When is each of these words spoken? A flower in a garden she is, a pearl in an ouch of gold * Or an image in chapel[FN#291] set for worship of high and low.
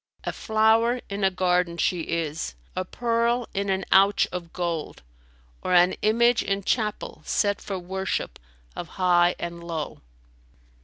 A 0.23 0.33
flower 0.33 0.99
in 1.09 1.23
a 1.23 1.29
garden 1.29 1.77
she 1.77 1.99
is, 2.01 2.55
a 2.75 2.83
pearl 2.83 3.47
in 3.53 3.69
an 3.69 3.85
ouch 3.91 4.27
of 4.31 4.51
gold 4.51 5.03
* 5.33 5.61
Or 5.63 5.75
an 5.75 5.93
image 6.01 6.41
in 6.41 6.63
chapel[FN#291] 6.63 7.27
set 7.27 7.61
for 7.61 7.77
worship 7.77 8.39
of 8.75 8.87
high 8.97 9.35
and 9.37 9.63
low. 9.63 10.01